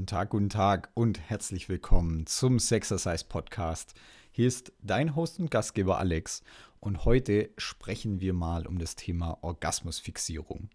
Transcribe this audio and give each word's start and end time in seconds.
Guten 0.00 0.06
Tag, 0.06 0.30
guten 0.30 0.48
Tag 0.48 0.88
und 0.94 1.20
herzlich 1.28 1.68
willkommen 1.68 2.24
zum 2.24 2.58
Sexercise 2.58 3.26
Podcast. 3.28 3.92
Hier 4.32 4.48
ist 4.48 4.72
dein 4.80 5.14
Host 5.14 5.38
und 5.38 5.50
Gastgeber 5.50 5.98
Alex 5.98 6.42
und 6.80 7.04
heute 7.04 7.50
sprechen 7.58 8.18
wir 8.18 8.32
mal 8.32 8.66
um 8.66 8.78
das 8.78 8.96
Thema 8.96 9.36
Orgasmusfixierung. 9.42 10.70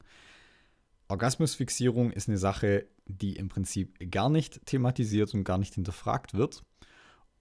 Orgasmusfixierung 1.08 2.12
ist 2.12 2.30
eine 2.30 2.38
Sache, 2.38 2.86
die 3.08 3.36
im 3.38 3.50
Prinzip 3.50 4.12
gar 4.12 4.30
nicht 4.30 4.64
thematisiert 4.68 5.34
und 5.34 5.44
gar 5.44 5.58
nicht 5.58 5.74
hinterfragt 5.74 6.36
wird. 6.36 6.64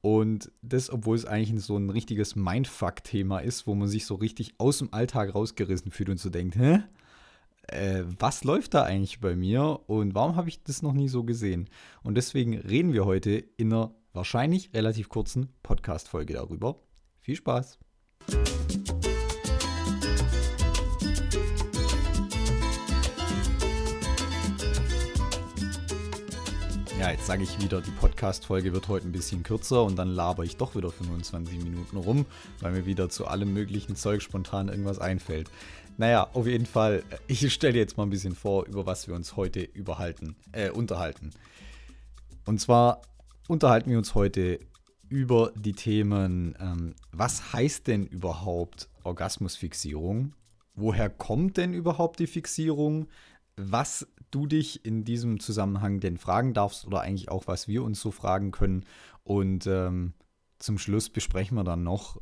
Und 0.01 0.51
das, 0.63 0.89
obwohl 0.89 1.17
es 1.17 1.27
eigentlich 1.27 1.63
so 1.63 1.77
ein 1.77 1.91
richtiges 1.91 2.35
Mindfuck-Thema 2.35 3.41
ist, 3.41 3.67
wo 3.67 3.75
man 3.75 3.89
sich 3.89 4.07
so 4.07 4.15
richtig 4.15 4.55
aus 4.57 4.79
dem 4.79 4.95
Alltag 4.95 5.35
rausgerissen 5.35 5.91
fühlt 5.91 6.09
und 6.09 6.19
so 6.19 6.31
denkt, 6.31 6.57
hä? 6.57 6.83
Äh, 7.69 8.05
was 8.19 8.45
läuft 8.45 8.75
da 8.75 8.83
eigentlich 8.83 9.21
bei 9.21 9.37
mir 9.37 9.81
und 9.87 10.15
warum 10.15 10.37
habe 10.37 10.49
ich 10.49 10.63
das 10.63 10.83
noch 10.83 10.93
nie 10.93 11.09
so 11.09 11.25
gesehen? 11.25 11.69
Und 12.03 12.17
deswegen 12.17 12.59
reden 12.59 12.93
wir 12.93 13.05
heute 13.07 13.33
in 13.33 13.73
einer 13.73 13.95
wahrscheinlich 14.13 14.71
relativ 14.75 15.09
kurzen 15.09 15.49
Podcast-Folge 15.63 16.35
darüber. 16.35 16.77
Viel 17.21 17.37
Spaß! 17.37 17.79
Ja, 27.05 27.11
jetzt 27.11 27.27
sage 27.27 27.43
ich 27.43 27.61
wieder, 27.61 27.83
die 27.83 27.91
Podcast-Folge 27.91 28.73
wird 28.73 28.89
heute 28.89 29.07
ein 29.07 29.13
bisschen 29.13 29.43
kürzer 29.43 29.85
und 29.85 29.97
dann 29.97 30.09
laber 30.09 30.43
ich 30.45 30.57
doch 30.57 30.75
wieder 30.75 30.91
25 30.91 31.63
Minuten 31.63 31.99
rum, 31.99 32.25
weil 32.61 32.73
mir 32.73 32.87
wieder 32.87 33.11
zu 33.11 33.27
allem 33.27 33.53
möglichen 33.53 33.95
Zeug 33.95 34.23
spontan 34.23 34.69
irgendwas 34.69 34.99
einfällt. 34.99 35.51
Naja, 35.97 36.29
auf 36.33 36.47
jeden 36.47 36.67
Fall, 36.67 37.05
ich 37.27 37.53
stelle 37.53 37.79
jetzt 37.79 37.97
mal 37.97 38.03
ein 38.05 38.11
bisschen 38.11 38.35
vor, 38.35 38.67
über 38.67 38.85
was 38.87 39.07
wir 39.07 39.15
uns 39.15 39.37
heute 39.37 39.61
überhalten, 39.61 40.37
äh, 40.53 40.71
unterhalten. 40.71 41.31
Und 42.45 42.61
zwar 42.61 43.03
unterhalten 43.49 43.91
wir 43.91 43.99
uns 43.99 44.15
heute 44.15 44.59
über 45.09 45.53
die 45.55 45.73
Themen, 45.73 46.57
ähm, 46.59 46.95
was 47.13 47.53
heißt 47.53 47.87
denn 47.87 48.07
überhaupt 48.07 48.89
Orgasmusfixierung? 49.05 50.35
Woher 50.75 51.09
kommt 51.09 51.57
denn 51.57 51.73
überhaupt 51.73 52.19
die 52.19 52.27
Fixierung? 52.27 53.07
Was 53.57 54.07
du 54.35 54.47
dich 54.47 54.85
in 54.85 55.05
diesem 55.05 55.39
Zusammenhang 55.39 56.01
denn 56.01 56.19
fragen 56.19 56.55
darfst 56.55 56.87
oder 56.87 57.01
eigentlich 57.01 57.29
auch, 57.29 57.47
was 57.47 57.69
wir 57.69 57.85
uns 57.85 58.01
so 58.01 58.11
fragen 58.11 58.51
können. 58.51 58.85
Und 59.23 59.67
ähm, 59.67 60.15
zum 60.59 60.79
Schluss 60.79 61.09
besprechen 61.09 61.57
wir 61.57 61.65
dann 61.65 61.85
noch, 61.85 62.21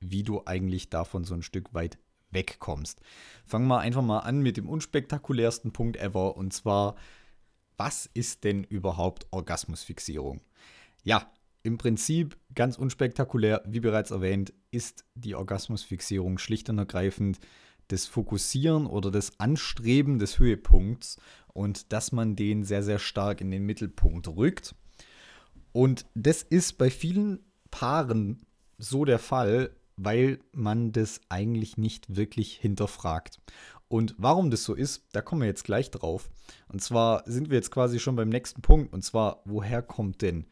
wie 0.00 0.22
du 0.22 0.42
eigentlich 0.44 0.90
davon 0.90 1.24
so 1.24 1.34
ein 1.34 1.42
Stück 1.42 1.72
weit 1.72 1.98
wegkommst. 2.32 3.00
Fangen 3.46 3.68
wir 3.68 3.80
einfach 3.80 4.02
mal 4.02 4.20
an 4.20 4.42
mit 4.42 4.56
dem 4.56 4.68
unspektakulärsten 4.68 5.72
Punkt 5.72 5.96
ever 5.96 6.36
und 6.36 6.52
zwar, 6.52 6.96
was 7.76 8.08
ist 8.14 8.44
denn 8.44 8.64
überhaupt 8.64 9.26
Orgasmusfixierung? 9.30 10.40
Ja, 11.04 11.30
im 11.62 11.78
Prinzip 11.78 12.36
ganz 12.54 12.76
unspektakulär, 12.76 13.62
wie 13.66 13.80
bereits 13.80 14.10
erwähnt, 14.10 14.52
ist 14.70 15.04
die 15.14 15.34
Orgasmusfixierung 15.34 16.38
schlicht 16.38 16.68
und 16.68 16.78
ergreifend 16.78 17.38
das 17.88 18.06
Fokussieren 18.06 18.86
oder 18.86 19.10
das 19.10 19.38
Anstreben 19.38 20.18
des 20.18 20.38
Höhepunkts 20.38 21.18
und 21.52 21.92
dass 21.92 22.10
man 22.10 22.36
den 22.36 22.64
sehr, 22.64 22.82
sehr 22.82 22.98
stark 22.98 23.40
in 23.40 23.50
den 23.50 23.64
Mittelpunkt 23.64 24.28
rückt. 24.28 24.74
Und 25.72 26.06
das 26.14 26.42
ist 26.42 26.78
bei 26.78 26.90
vielen 26.90 27.40
Paaren 27.70 28.42
so 28.78 29.04
der 29.04 29.18
Fall, 29.18 29.70
weil 30.04 30.38
man 30.52 30.92
das 30.92 31.20
eigentlich 31.28 31.76
nicht 31.76 32.16
wirklich 32.16 32.56
hinterfragt. 32.56 33.38
Und 33.88 34.14
warum 34.16 34.50
das 34.50 34.64
so 34.64 34.74
ist, 34.74 35.04
da 35.12 35.20
kommen 35.20 35.42
wir 35.42 35.48
jetzt 35.48 35.64
gleich 35.64 35.90
drauf. 35.90 36.30
Und 36.68 36.82
zwar 36.82 37.22
sind 37.26 37.50
wir 37.50 37.56
jetzt 37.56 37.70
quasi 37.70 38.00
schon 38.00 38.16
beim 38.16 38.30
nächsten 38.30 38.62
Punkt. 38.62 38.92
Und 38.92 39.02
zwar, 39.02 39.42
woher 39.44 39.82
kommt 39.82 40.22
denn 40.22 40.46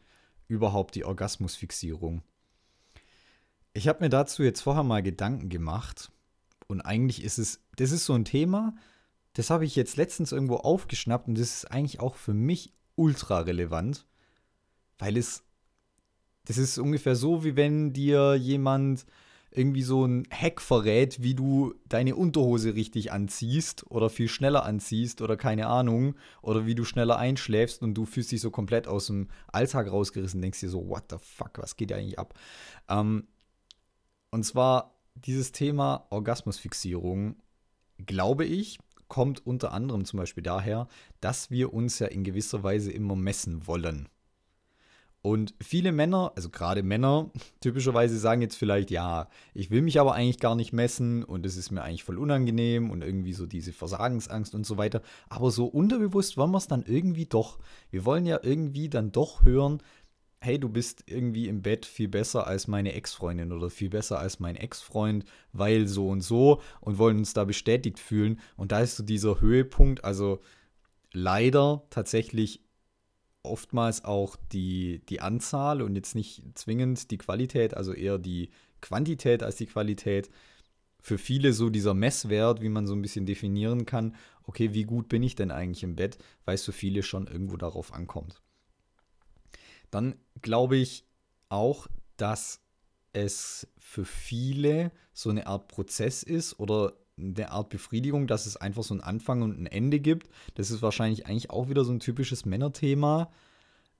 überhaupt 0.47 0.95
die 0.95 1.05
Orgasmusfixierung? 1.05 2.21
Ich 3.73 3.87
habe 3.87 4.03
mir 4.03 4.09
dazu 4.09 4.43
jetzt 4.43 4.61
vorher 4.61 4.83
mal 4.83 5.01
Gedanken 5.01 5.49
gemacht 5.49 6.11
und 6.67 6.81
eigentlich 6.81 7.23
ist 7.23 7.39
es, 7.39 7.61
das 7.77 7.91
ist 7.91 8.05
so 8.05 8.13
ein 8.13 8.25
Thema, 8.25 8.75
das 9.33 9.49
habe 9.49 9.65
ich 9.65 9.75
jetzt 9.75 9.95
letztens 9.95 10.31
irgendwo 10.31 10.57
aufgeschnappt 10.57 11.27
und 11.27 11.37
das 11.37 11.55
ist 11.55 11.71
eigentlich 11.71 11.99
auch 11.99 12.15
für 12.15 12.33
mich 12.33 12.73
ultra 12.95 13.39
relevant, 13.39 14.05
weil 14.99 15.15
es, 15.15 15.43
das 16.45 16.57
ist 16.57 16.77
ungefähr 16.77 17.15
so, 17.15 17.45
wie 17.45 17.55
wenn 17.55 17.93
dir 17.93 18.35
jemand 18.35 19.05
irgendwie 19.53 19.83
so 19.83 20.05
ein 20.05 20.27
Hack 20.31 20.61
verrät, 20.61 21.21
wie 21.21 21.35
du 21.35 21.73
deine 21.87 22.15
Unterhose 22.15 22.75
richtig 22.75 23.11
anziehst 23.11 23.85
oder 23.91 24.09
viel 24.09 24.27
schneller 24.27 24.63
anziehst 24.63 25.21
oder 25.21 25.35
keine 25.35 25.67
Ahnung 25.67 26.15
oder 26.41 26.65
wie 26.65 26.75
du 26.75 26.85
schneller 26.85 27.17
einschläfst 27.17 27.81
und 27.81 27.93
du 27.93 28.05
fühlst 28.05 28.31
dich 28.31 28.41
so 28.41 28.49
komplett 28.49 28.87
aus 28.87 29.07
dem 29.07 29.27
Alltag 29.51 29.91
rausgerissen, 29.91 30.41
denkst 30.41 30.61
dir 30.61 30.69
so, 30.69 30.87
what 30.87 31.03
the 31.09 31.17
fuck, 31.19 31.57
was 31.57 31.75
geht 31.75 31.91
eigentlich 31.91 32.17
ab? 32.17 32.33
Ähm, 32.89 33.27
und 34.31 34.43
zwar 34.43 34.95
dieses 35.15 35.51
Thema 35.51 36.07
Orgasmusfixierung, 36.09 37.35
glaube 38.05 38.45
ich, 38.45 38.79
kommt 39.09 39.45
unter 39.45 39.73
anderem 39.73 40.05
zum 40.05 40.19
Beispiel 40.19 40.43
daher, 40.43 40.87
dass 41.19 41.51
wir 41.51 41.73
uns 41.73 41.99
ja 41.99 42.07
in 42.07 42.23
gewisser 42.23 42.63
Weise 42.63 42.93
immer 42.93 43.17
messen 43.17 43.67
wollen. 43.67 44.07
Und 45.23 45.53
viele 45.61 45.91
Männer, 45.91 46.31
also 46.35 46.49
gerade 46.49 46.81
Männer, 46.81 47.29
typischerweise 47.61 48.17
sagen 48.17 48.41
jetzt 48.41 48.55
vielleicht, 48.55 48.89
ja, 48.89 49.27
ich 49.53 49.69
will 49.69 49.81
mich 49.81 49.99
aber 49.99 50.13
eigentlich 50.13 50.39
gar 50.39 50.55
nicht 50.55 50.73
messen 50.73 51.23
und 51.23 51.45
es 51.45 51.57
ist 51.57 51.71
mir 51.71 51.83
eigentlich 51.83 52.03
voll 52.03 52.17
unangenehm 52.17 52.89
und 52.89 53.03
irgendwie 53.03 53.33
so 53.33 53.45
diese 53.45 53.71
Versagensangst 53.71 54.55
und 54.55 54.65
so 54.65 54.77
weiter. 54.77 55.01
Aber 55.29 55.51
so 55.51 55.67
unterbewusst 55.67 56.37
wollen 56.37 56.51
wir 56.51 56.57
es 56.57 56.67
dann 56.67 56.83
irgendwie 56.83 57.27
doch. 57.27 57.59
Wir 57.91 58.03
wollen 58.05 58.25
ja 58.25 58.39
irgendwie 58.41 58.89
dann 58.89 59.11
doch 59.11 59.43
hören, 59.43 59.83
hey, 60.43 60.57
du 60.57 60.69
bist 60.69 61.03
irgendwie 61.05 61.47
im 61.47 61.61
Bett 61.61 61.85
viel 61.85 62.07
besser 62.07 62.47
als 62.47 62.67
meine 62.67 62.93
Ex-Freundin 62.93 63.51
oder 63.51 63.69
viel 63.69 63.89
besser 63.89 64.17
als 64.17 64.39
mein 64.39 64.55
Ex-Freund, 64.55 65.23
weil 65.53 65.87
so 65.87 66.09
und 66.09 66.21
so 66.21 66.61
und 66.79 66.97
wollen 66.97 67.19
uns 67.19 67.33
da 67.33 67.43
bestätigt 67.43 67.99
fühlen. 67.99 68.39
Und 68.57 68.71
da 68.71 68.79
ist 68.79 68.97
so 68.97 69.03
dieser 69.03 69.39
Höhepunkt, 69.39 70.03
also 70.03 70.41
leider 71.13 71.83
tatsächlich 71.91 72.63
oftmals 73.43 74.05
auch 74.05 74.35
die, 74.51 75.01
die 75.09 75.21
Anzahl 75.21 75.81
und 75.81 75.95
jetzt 75.95 76.15
nicht 76.15 76.43
zwingend 76.55 77.11
die 77.11 77.17
Qualität, 77.17 77.75
also 77.75 77.93
eher 77.93 78.17
die 78.17 78.49
Quantität 78.81 79.43
als 79.43 79.55
die 79.55 79.65
Qualität. 79.65 80.29
Für 81.01 81.17
viele 81.17 81.53
so 81.53 81.69
dieser 81.69 81.93
Messwert, 81.93 82.61
wie 82.61 82.69
man 82.69 82.85
so 82.85 82.93
ein 82.93 83.01
bisschen 83.01 83.25
definieren 83.25 83.85
kann, 83.85 84.15
okay, 84.43 84.73
wie 84.73 84.83
gut 84.83 85.09
bin 85.09 85.23
ich 85.23 85.35
denn 85.35 85.51
eigentlich 85.51 85.83
im 85.83 85.95
Bett, 85.95 86.17
weil 86.45 86.55
es 86.55 86.63
für 86.63 86.71
viele 86.71 87.01
schon 87.01 87.27
irgendwo 87.27 87.57
darauf 87.57 87.93
ankommt 87.93 88.41
dann 89.91 90.15
glaube 90.41 90.77
ich 90.77 91.05
auch, 91.49 91.87
dass 92.17 92.61
es 93.13 93.67
für 93.77 94.05
viele 94.05 94.91
so 95.13 95.29
eine 95.29 95.45
Art 95.47 95.67
Prozess 95.67 96.23
ist 96.23 96.59
oder 96.59 96.93
eine 97.21 97.51
Art 97.51 97.69
Befriedigung, 97.69 98.27
dass 98.27 98.45
es 98.45 98.57
einfach 98.57 98.83
so 98.83 98.93
einen 98.93 99.01
Anfang 99.01 99.41
und 99.41 99.59
ein 99.59 99.65
Ende 99.65 99.99
gibt. 99.99 100.29
Das 100.55 100.71
ist 100.71 100.81
wahrscheinlich 100.81 101.25
eigentlich 101.25 101.49
auch 101.49 101.69
wieder 101.69 101.83
so 101.83 101.91
ein 101.91 101.99
typisches 101.99 102.45
Männerthema, 102.45 103.31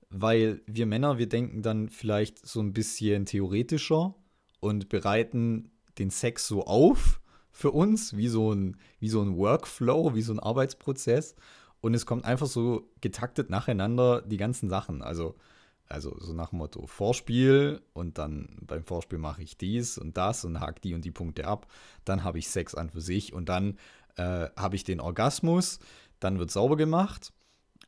weil 0.10 0.62
wir 0.68 0.86
Männer, 0.86 1.18
wir 1.18 1.30
denken 1.30 1.62
dann 1.62 1.90
vielleicht 1.90 2.46
so 2.46 2.60
ein 2.62 2.74
bisschen 2.74 3.26
theoretischer 3.26 4.16
und 4.60 4.90
bereiten 4.90 5.72
den 5.98 6.10
Sex 6.10 6.48
so 6.48 6.66
auf 6.66 7.22
für 7.52 7.72
uns, 7.72 8.16
wie 8.16 8.28
so 8.28 8.54
ein, 8.54 8.78
wie 9.00 9.10
so 9.10 9.22
ein 9.22 9.38
Workflow, 9.38 10.16
wie 10.16 10.22
so 10.22 10.34
ein 10.34 10.40
Arbeitsprozess. 10.40 11.36
Und 11.82 11.94
es 11.94 12.06
kommt 12.06 12.26
einfach 12.26 12.48
so 12.48 12.90
getaktet 13.02 13.50
nacheinander 13.50 14.22
die 14.22 14.38
ganzen 14.38 14.70
Sachen. 14.70 15.02
Also 15.02 15.36
also 15.92 16.16
so 16.20 16.34
nach 16.34 16.50
dem 16.50 16.60
Motto 16.60 16.86
Vorspiel 16.88 17.82
und 17.94 18.18
dann 18.18 18.58
beim 18.62 18.84
Vorspiel 18.84 19.20
mache 19.20 19.44
ich 19.44 19.58
dies 19.58 19.98
und 19.98 20.18
das 20.18 20.46
und 20.46 20.60
hake 20.60 20.82
die 20.82 20.94
und 20.94 21.06
die 21.06 21.12
Punkte 21.12 21.46
ab. 21.46 21.68
Dann 22.06 22.24
habe 22.24 22.40
ich 22.40 22.50
Sex 22.50 22.76
an 22.76 22.90
für 22.90 23.02
sich 23.02 23.34
und 23.34 23.50
dann 23.50 23.78
äh, 24.16 24.48
habe 24.56 24.76
ich 24.76 24.84
den 24.84 25.00
Orgasmus. 25.00 25.80
Dann 26.20 26.40
wird 26.40 26.52
sauber 26.52 26.78
gemacht. 26.78 27.34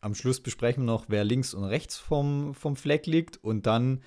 Am 0.02 0.16
Schluss 0.16 0.42
besprechen 0.42 0.84
wir 0.84 0.92
noch, 0.92 1.06
wer 1.08 1.24
links 1.24 1.53
und 1.53 1.63
rechts 1.63 1.98
vom, 1.98 2.54
vom 2.54 2.75
Fleck 2.75 3.06
liegt 3.06 3.38
und 3.38 3.66
dann 3.66 4.04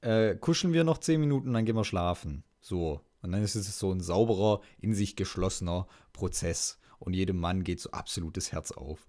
äh, 0.00 0.36
kuscheln 0.36 0.72
wir 0.72 0.84
noch 0.84 0.98
10 0.98 1.20
Minuten 1.20 1.52
dann 1.52 1.64
gehen 1.64 1.76
wir 1.76 1.84
schlafen. 1.84 2.44
So. 2.60 3.00
Und 3.22 3.32
dann 3.32 3.42
ist 3.42 3.54
es 3.54 3.78
so 3.78 3.90
ein 3.90 4.00
sauberer, 4.00 4.60
in 4.80 4.94
sich 4.94 5.16
geschlossener 5.16 5.86
Prozess. 6.12 6.78
Und 6.98 7.14
jedem 7.14 7.38
Mann 7.38 7.64
geht 7.64 7.80
so 7.80 7.90
absolutes 7.90 8.52
Herz 8.52 8.70
auf. 8.70 9.06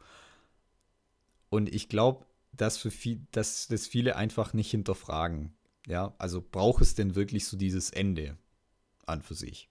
Und 1.49 1.73
ich 1.73 1.89
glaube, 1.89 2.25
dass, 2.57 2.77
für 2.77 2.91
viel, 2.91 3.25
dass 3.31 3.67
das 3.67 3.87
viele 3.87 4.15
einfach 4.15 4.53
nicht 4.53 4.71
hinterfragen. 4.71 5.53
Ja, 5.87 6.15
also 6.17 6.41
braucht 6.41 6.81
es 6.81 6.95
denn 6.95 7.15
wirklich 7.15 7.45
so 7.45 7.57
dieses 7.57 7.89
Ende 7.91 8.37
an 9.05 9.21
für 9.21 9.35
sich? 9.35 9.69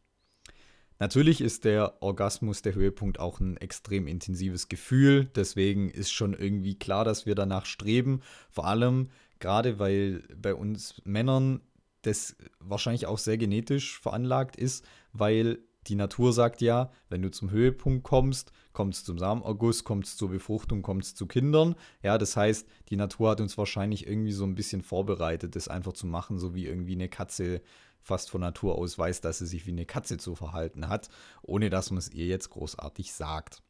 Natürlich 1.00 1.40
ist 1.40 1.64
der 1.64 2.02
Orgasmus, 2.02 2.62
der 2.62 2.74
Höhepunkt, 2.74 3.18
auch 3.18 3.40
ein 3.40 3.56
extrem 3.56 4.06
intensives 4.06 4.68
Gefühl. 4.68 5.26
Deswegen 5.34 5.90
ist 5.90 6.12
schon 6.12 6.34
irgendwie 6.34 6.78
klar, 6.78 7.04
dass 7.04 7.26
wir 7.26 7.34
danach 7.34 7.66
streben. 7.66 8.20
Vor 8.48 8.66
allem 8.66 9.10
gerade, 9.40 9.78
weil 9.78 10.22
bei 10.36 10.54
uns 10.54 11.02
Männern 11.04 11.60
das 12.02 12.36
wahrscheinlich 12.60 13.06
auch 13.06 13.18
sehr 13.18 13.38
genetisch 13.38 13.98
veranlagt 13.98 14.56
ist, 14.56 14.84
weil 15.12 15.58
die 15.86 15.94
Natur 15.94 16.32
sagt 16.32 16.60
ja, 16.60 16.90
wenn 17.08 17.22
du 17.22 17.30
zum 17.30 17.50
Höhepunkt 17.50 18.04
kommst, 18.04 18.52
kommst 18.72 19.06
zum 19.06 19.18
Samenerguss, 19.18 19.84
kommst 19.84 20.18
zur 20.18 20.30
Befruchtung, 20.30 20.82
kommst 20.82 21.16
zu 21.16 21.26
Kindern. 21.26 21.74
Ja, 22.02 22.18
das 22.18 22.36
heißt, 22.36 22.66
die 22.88 22.96
Natur 22.96 23.30
hat 23.30 23.40
uns 23.40 23.58
wahrscheinlich 23.58 24.06
irgendwie 24.06 24.32
so 24.32 24.44
ein 24.44 24.54
bisschen 24.54 24.82
vorbereitet, 24.82 25.56
das 25.56 25.68
einfach 25.68 25.92
zu 25.92 26.06
machen, 26.06 26.38
so 26.38 26.54
wie 26.54 26.66
irgendwie 26.66 26.94
eine 26.94 27.08
Katze 27.08 27.60
fast 28.00 28.30
von 28.30 28.40
Natur 28.40 28.76
aus 28.76 28.98
weiß, 28.98 29.22
dass 29.22 29.38
sie 29.38 29.46
sich 29.46 29.66
wie 29.66 29.72
eine 29.72 29.86
Katze 29.86 30.18
zu 30.18 30.34
verhalten 30.34 30.88
hat, 30.88 31.08
ohne 31.42 31.70
dass 31.70 31.90
man 31.90 31.98
es 31.98 32.10
ihr 32.10 32.26
jetzt 32.26 32.50
großartig 32.50 33.12
sagt. 33.12 33.62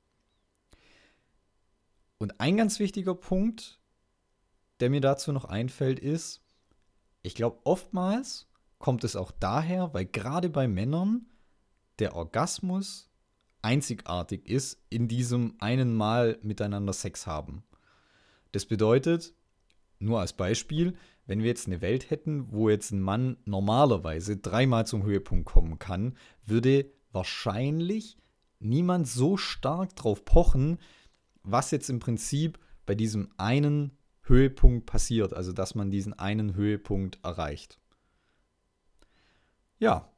Und 2.19 2.40
ein 2.40 2.56
ganz 2.56 2.78
wichtiger 2.78 3.14
Punkt, 3.14 3.81
der 4.81 4.90
mir 4.90 5.00
dazu 5.00 5.32
noch 5.32 5.44
einfällt, 5.44 6.00
ist, 6.00 6.43
ich 7.22 7.34
glaube, 7.34 7.61
oftmals 7.64 8.49
kommt 8.78 9.05
es 9.05 9.16
auch 9.16 9.31
daher, 9.31 9.94
weil 9.94 10.05
gerade 10.05 10.50
bei 10.50 10.69
Männern 10.69 11.26
der 11.99 12.14
Orgasmus 12.14 13.11
einzigartig 13.62 14.46
ist 14.46 14.82
in 14.91 15.08
diesem 15.08 15.55
einen 15.58 15.94
Mal 15.94 16.38
miteinander 16.43 16.93
Sex 16.93 17.26
haben. 17.26 17.64
Das 18.52 18.67
bedeutet, 18.67 19.35
nur 19.99 20.20
als 20.20 20.35
Beispiel, 20.35 20.96
wenn 21.26 21.41
wir 21.41 21.46
jetzt 21.46 21.67
eine 21.67 21.81
Welt 21.81 22.11
hätten, 22.11 22.52
wo 22.52 22.69
jetzt 22.69 22.93
ein 22.93 23.00
Mann 23.00 23.38
normalerweise 23.46 24.37
dreimal 24.37 24.87
zum 24.87 25.02
Höhepunkt 25.02 25.46
kommen 25.46 25.79
kann, 25.79 26.17
würde 26.44 26.93
wahrscheinlich 27.12 28.19
niemand 28.58 29.08
so 29.08 29.37
stark 29.37 29.97
drauf 29.97 30.25
pochen, 30.25 30.79
was 31.43 31.70
jetzt 31.70 31.88
im 31.88 32.00
Prinzip 32.00 32.58
bei 32.87 32.94
diesem 32.94 33.31
einen 33.38 33.97
Höhepunkt 34.23 34.87
passiert, 34.87 35.32
also 35.32 35.52
dass 35.52 35.75
man 35.75 35.90
diesen 35.90 36.12
einen 36.12 36.55
Höhepunkt 36.55 37.19
erreicht. 37.23 37.79
Ja, 39.79 40.13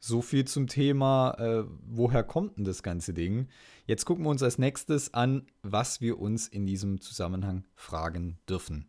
so 0.00 0.22
viel 0.22 0.44
zum 0.44 0.66
Thema, 0.66 1.34
äh, 1.38 1.64
woher 1.86 2.22
kommt 2.22 2.56
denn 2.56 2.64
das 2.64 2.82
ganze 2.82 3.12
Ding? 3.12 3.48
Jetzt 3.86 4.04
gucken 4.04 4.24
wir 4.24 4.30
uns 4.30 4.42
als 4.42 4.58
nächstes 4.58 5.12
an, 5.12 5.46
was 5.62 6.00
wir 6.00 6.18
uns 6.18 6.46
in 6.46 6.66
diesem 6.66 7.00
Zusammenhang 7.00 7.64
fragen 7.74 8.38
dürfen. 8.48 8.88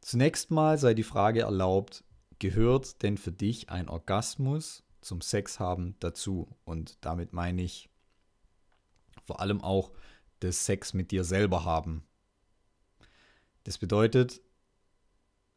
Zunächst 0.00 0.50
mal 0.50 0.78
sei 0.78 0.94
die 0.94 1.02
Frage 1.02 1.40
erlaubt, 1.40 2.04
gehört 2.38 3.02
denn 3.02 3.16
für 3.16 3.32
dich 3.32 3.70
ein 3.70 3.88
Orgasmus 3.88 4.82
zum 5.00 5.20
Sex 5.20 5.58
haben 5.58 5.96
dazu? 6.00 6.48
Und 6.64 6.98
damit 7.00 7.32
meine 7.32 7.62
ich 7.62 7.88
vor 9.24 9.40
allem 9.40 9.60
auch 9.60 9.92
das 10.40 10.64
Sex 10.64 10.94
mit 10.94 11.10
dir 11.10 11.24
selber 11.24 11.64
haben. 11.64 12.04
Das 13.64 13.76
bedeutet, 13.76 14.40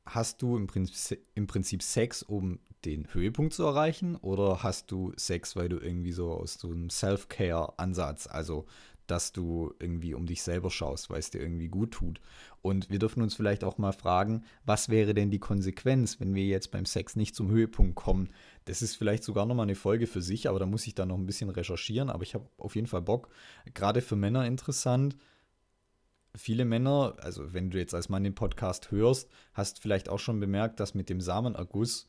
hast 0.05 0.41
du 0.41 0.57
im 0.57 0.67
Prinzip, 0.67 1.25
im 1.35 1.47
Prinzip 1.47 1.83
Sex, 1.83 2.23
um 2.23 2.59
den 2.85 3.13
Höhepunkt 3.13 3.53
zu 3.53 3.63
erreichen? 3.63 4.15
Oder 4.17 4.63
hast 4.63 4.91
du 4.91 5.13
Sex, 5.15 5.55
weil 5.55 5.69
du 5.69 5.77
irgendwie 5.77 6.11
so 6.11 6.31
aus 6.31 6.55
so 6.55 6.69
einem 6.69 6.89
Self-Care-Ansatz, 6.89 8.27
also 8.27 8.65
dass 9.07 9.33
du 9.33 9.73
irgendwie 9.79 10.13
um 10.13 10.25
dich 10.25 10.41
selber 10.41 10.69
schaust, 10.69 11.09
weil 11.09 11.19
es 11.19 11.31
dir 11.31 11.41
irgendwie 11.41 11.67
gut 11.67 11.91
tut? 11.91 12.21
Und 12.61 12.89
wir 12.89 12.99
dürfen 12.99 13.21
uns 13.21 13.35
vielleicht 13.35 13.63
auch 13.63 13.77
mal 13.77 13.91
fragen, 13.91 14.43
was 14.65 14.89
wäre 14.89 15.13
denn 15.13 15.31
die 15.31 15.39
Konsequenz, 15.39 16.19
wenn 16.19 16.33
wir 16.33 16.45
jetzt 16.45 16.71
beim 16.71 16.85
Sex 16.85 17.15
nicht 17.15 17.35
zum 17.35 17.49
Höhepunkt 17.49 17.95
kommen? 17.95 18.29
Das 18.65 18.81
ist 18.81 18.95
vielleicht 18.95 19.23
sogar 19.23 19.45
nochmal 19.45 19.65
eine 19.65 19.75
Folge 19.75 20.07
für 20.07 20.21
sich, 20.21 20.47
aber 20.47 20.59
da 20.59 20.65
muss 20.65 20.87
ich 20.87 20.95
dann 20.95 21.09
noch 21.09 21.17
ein 21.17 21.25
bisschen 21.25 21.49
recherchieren. 21.49 22.09
Aber 22.09 22.23
ich 22.23 22.35
habe 22.35 22.47
auf 22.57 22.75
jeden 22.75 22.87
Fall 22.87 23.01
Bock. 23.01 23.29
Gerade 23.73 24.01
für 24.01 24.15
Männer 24.15 24.45
interessant 24.45 25.17
viele 26.35 26.65
Männer, 26.65 27.15
also 27.19 27.53
wenn 27.53 27.69
du 27.69 27.77
jetzt 27.77 27.93
als 27.93 28.09
Mann 28.09 28.23
den 28.23 28.35
Podcast 28.35 28.91
hörst, 28.91 29.29
hast 29.53 29.79
vielleicht 29.79 30.09
auch 30.09 30.19
schon 30.19 30.39
bemerkt, 30.39 30.79
dass 30.79 30.93
mit 30.93 31.09
dem 31.09 31.21
Samenerguss 31.21 32.07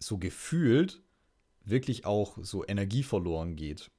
so 0.00 0.18
gefühlt 0.18 1.02
wirklich 1.64 2.04
auch 2.06 2.38
so 2.40 2.66
Energie 2.66 3.02
verloren 3.02 3.54
geht. 3.54 3.90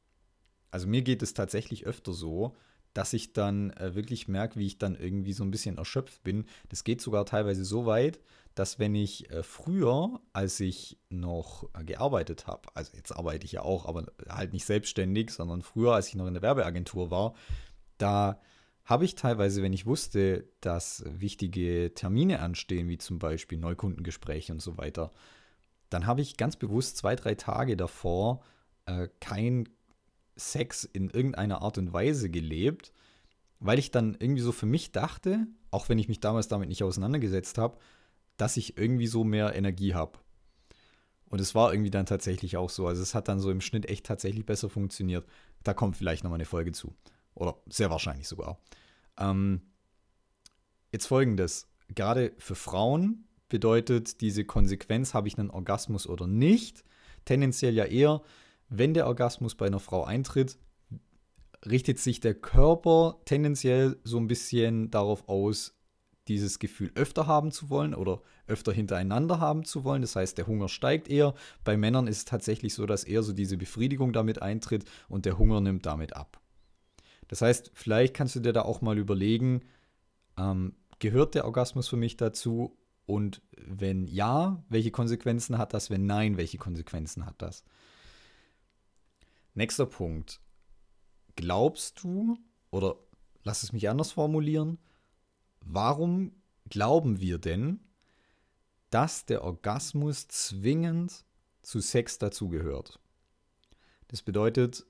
Also 0.71 0.87
mir 0.87 1.01
geht 1.01 1.21
es 1.21 1.33
tatsächlich 1.33 1.85
öfter 1.85 2.13
so, 2.13 2.55
dass 2.93 3.13
ich 3.13 3.33
dann 3.33 3.71
äh, 3.71 3.95
wirklich 3.95 4.27
merke, 4.27 4.59
wie 4.59 4.67
ich 4.67 4.77
dann 4.77 4.95
irgendwie 4.95 5.33
so 5.33 5.43
ein 5.43 5.51
bisschen 5.51 5.77
erschöpft 5.77 6.23
bin. 6.23 6.45
Das 6.69 6.83
geht 6.83 7.01
sogar 7.01 7.25
teilweise 7.25 7.63
so 7.63 7.85
weit, 7.85 8.19
dass 8.55 8.79
wenn 8.79 8.95
ich 8.95 9.29
äh, 9.31 9.43
früher, 9.43 10.19
als 10.33 10.59
ich 10.59 10.97
noch 11.09 11.69
äh, 11.73 11.85
gearbeitet 11.85 12.47
habe, 12.47 12.67
also 12.73 12.91
jetzt 12.95 13.13
arbeite 13.13 13.45
ich 13.45 13.53
ja 13.53 13.61
auch, 13.61 13.85
aber 13.85 14.07
halt 14.27 14.51
nicht 14.51 14.65
selbstständig, 14.65 15.31
sondern 15.31 15.61
früher, 15.61 15.93
als 15.93 16.09
ich 16.09 16.15
noch 16.15 16.27
in 16.27 16.33
der 16.33 16.43
Werbeagentur 16.43 17.11
war, 17.11 17.33
da 17.97 18.41
habe 18.83 19.05
ich 19.05 19.15
teilweise, 19.15 19.61
wenn 19.61 19.73
ich 19.73 19.85
wusste, 19.85 20.49
dass 20.59 21.03
wichtige 21.07 21.93
Termine 21.93 22.39
anstehen, 22.39 22.89
wie 22.89 22.97
zum 22.97 23.19
Beispiel 23.19 23.57
Neukundengespräche 23.57 24.51
und 24.51 24.61
so 24.61 24.77
weiter, 24.77 25.13
dann 25.91 26.07
habe 26.07 26.21
ich 26.21 26.37
ganz 26.37 26.55
bewusst 26.55 26.97
zwei, 26.97 27.15
drei 27.15 27.35
Tage 27.35 27.77
davor 27.77 28.41
äh, 28.85 29.09
kein 29.19 29.69
Sex 30.35 30.85
in 30.85 31.09
irgendeiner 31.09 31.61
Art 31.61 31.77
und 31.77 31.93
Weise 31.93 32.29
gelebt, 32.29 32.93
weil 33.59 33.77
ich 33.77 33.91
dann 33.91 34.15
irgendwie 34.17 34.41
so 34.41 34.51
für 34.51 34.65
mich 34.65 34.91
dachte, 34.91 35.45
auch 35.69 35.89
wenn 35.89 35.99
ich 35.99 36.07
mich 36.07 36.21
damals 36.21 36.47
damit 36.47 36.69
nicht 36.69 36.83
auseinandergesetzt 36.83 37.57
habe, 37.57 37.77
dass 38.37 38.57
ich 38.57 38.77
irgendwie 38.77 39.07
so 39.07 39.23
mehr 39.23 39.53
Energie 39.53 39.93
habe. 39.93 40.17
Und 41.25 41.39
es 41.39 41.53
war 41.55 41.73
irgendwie 41.73 41.91
dann 41.91 42.05
tatsächlich 42.05 42.57
auch 42.57 42.69
so. 42.69 42.87
Also 42.87 43.01
es 43.01 43.13
hat 43.13 43.27
dann 43.27 43.39
so 43.39 43.51
im 43.51 43.61
Schnitt 43.61 43.87
echt 43.87 44.05
tatsächlich 44.05 44.45
besser 44.45 44.69
funktioniert. 44.69 45.25
Da 45.63 45.73
kommt 45.73 45.97
vielleicht 45.97 46.23
nochmal 46.23 46.37
eine 46.37 46.45
Folge 46.45 46.71
zu. 46.71 46.95
Oder 47.35 47.57
sehr 47.69 47.89
wahrscheinlich 47.89 48.27
sogar. 48.27 48.59
Ähm, 49.17 49.61
jetzt 50.91 51.07
folgendes. 51.07 51.67
Gerade 51.93 52.33
für 52.37 52.55
Frauen 52.55 53.25
bedeutet 53.51 54.21
diese 54.21 54.45
Konsequenz, 54.45 55.13
habe 55.13 55.27
ich 55.27 55.37
einen 55.37 55.51
Orgasmus 55.51 56.07
oder 56.07 56.25
nicht, 56.25 56.83
tendenziell 57.25 57.75
ja 57.75 57.85
eher, 57.85 58.23
wenn 58.69 58.95
der 58.95 59.05
Orgasmus 59.05 59.53
bei 59.53 59.67
einer 59.67 59.79
Frau 59.79 60.05
eintritt, 60.05 60.57
richtet 61.65 61.99
sich 61.99 62.21
der 62.21 62.33
Körper 62.33 63.19
tendenziell 63.25 63.97
so 64.03 64.17
ein 64.17 64.27
bisschen 64.27 64.89
darauf 64.89 65.29
aus, 65.29 65.77
dieses 66.27 66.59
Gefühl 66.59 66.91
öfter 66.95 67.27
haben 67.27 67.51
zu 67.51 67.69
wollen 67.69 67.93
oder 67.93 68.21
öfter 68.47 68.71
hintereinander 68.71 69.39
haben 69.39 69.65
zu 69.65 69.83
wollen. 69.83 70.01
Das 70.01 70.15
heißt, 70.15 70.37
der 70.37 70.47
Hunger 70.47 70.69
steigt 70.69 71.09
eher. 71.09 71.33
Bei 71.63 71.75
Männern 71.75 72.07
ist 72.07 72.17
es 72.19 72.25
tatsächlich 72.25 72.73
so, 72.73 72.85
dass 72.85 73.03
eher 73.03 73.21
so 73.21 73.33
diese 73.33 73.57
Befriedigung 73.57 74.13
damit 74.13 74.41
eintritt 74.41 74.85
und 75.09 75.25
der 75.25 75.37
Hunger 75.37 75.59
nimmt 75.59 75.85
damit 75.85 76.15
ab. 76.15 76.39
Das 77.27 77.41
heißt, 77.41 77.71
vielleicht 77.73 78.13
kannst 78.13 78.35
du 78.35 78.39
dir 78.39 78.53
da 78.53 78.61
auch 78.61 78.81
mal 78.81 78.97
überlegen, 78.97 79.61
ähm, 80.37 80.75
gehört 80.99 81.35
der 81.35 81.45
Orgasmus 81.45 81.89
für 81.89 81.97
mich 81.97 82.15
dazu? 82.15 82.77
Und 83.05 83.41
wenn 83.57 84.07
ja, 84.07 84.63
welche 84.69 84.91
Konsequenzen 84.91 85.57
hat 85.57 85.73
das? 85.73 85.89
Wenn 85.89 86.05
nein, 86.05 86.37
welche 86.37 86.57
Konsequenzen 86.57 87.25
hat 87.25 87.41
das? 87.41 87.63
Nächster 89.53 89.85
Punkt. 89.85 90.39
Glaubst 91.35 92.03
du, 92.03 92.37
oder 92.69 92.95
lass 93.43 93.63
es 93.63 93.73
mich 93.73 93.89
anders 93.89 94.11
formulieren, 94.11 94.79
warum 95.59 96.31
glauben 96.69 97.19
wir 97.19 97.37
denn, 97.37 97.81
dass 98.89 99.25
der 99.25 99.43
Orgasmus 99.43 100.27
zwingend 100.27 101.25
zu 101.61 101.79
Sex 101.79 102.17
dazugehört? 102.17 102.99
Das 104.07 104.21
bedeutet, 104.21 104.85